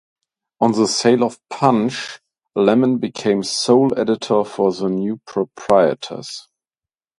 On 0.59 0.71
the 0.71 0.87
sale 0.87 1.23
of 1.23 1.37
"Punch", 1.47 2.21
Lemon 2.55 2.97
became 2.97 3.43
sole 3.43 3.93
editor 3.99 4.43
for 4.43 4.73
the 4.73 4.89
new 4.89 5.17
proprietors. 5.27 6.47